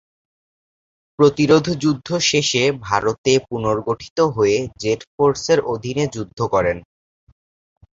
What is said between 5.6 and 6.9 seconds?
অধীনে যুদ্ধ করেন।